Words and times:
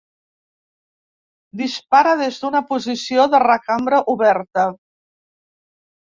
Dispara 1.59 2.13
des 2.21 2.39
d'una 2.43 2.61
posició 2.69 3.25
de 3.33 3.41
recambra 3.43 3.99
oberta. 4.15 4.65